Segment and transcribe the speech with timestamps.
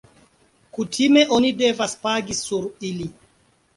[0.77, 3.11] Kutime oni devas pagi sur ili.